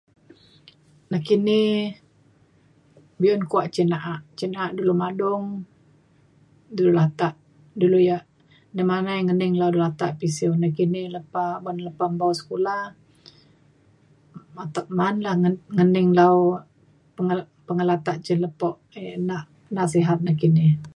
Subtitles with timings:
[1.11, 1.59] nakini
[3.19, 5.45] be'un kuak cin na'a cin na'a dulu madung
[6.75, 7.33] dulu latak
[7.81, 8.27] dulu ia'
[8.77, 12.75] demanai ngening lau dulu latak pisiu nekini lepa ban lepa mpau sekula
[14.63, 16.35] atek maan lan nge- ngening lau
[17.15, 19.43] pengela- pengelatak cin lepo um nak
[19.75, 20.65] nasihat nakini